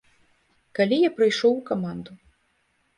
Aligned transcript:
Калі 0.79 0.97
я 1.07 1.13
прыйшоў 1.19 1.53
у 1.61 1.63
каманду. 1.71 2.21